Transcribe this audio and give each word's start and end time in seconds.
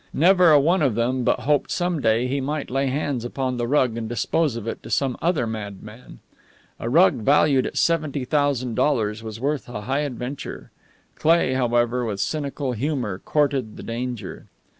Never 0.13 0.49
a 0.49 0.59
one 0.59 0.81
of 0.81 0.95
them 0.95 1.23
but 1.23 1.41
hoped 1.41 1.69
some 1.69 2.01
day 2.01 2.25
he 2.25 2.41
might 2.41 2.71
lay 2.71 2.87
hands 2.87 3.23
upon 3.23 3.57
the 3.57 3.67
rug 3.67 3.95
and 3.97 4.09
dispose 4.09 4.55
of 4.55 4.65
it 4.67 4.81
to 4.81 4.89
some 4.89 5.15
other 5.21 5.45
madman. 5.45 6.17
A 6.79 6.89
rug 6.89 7.17
valued 7.17 7.67
at 7.67 7.77
seventy 7.77 8.25
thousand 8.25 8.73
dollars 8.73 9.21
was 9.21 9.39
worth 9.39 9.69
a 9.69 9.81
high 9.81 9.99
adventure. 9.99 10.71
Cleigh, 11.13 11.53
however, 11.53 12.03
with 12.03 12.19
cynical 12.19 12.71
humour 12.71 13.19
courted 13.23 13.77
the 13.77 13.83
danger. 13.83 14.47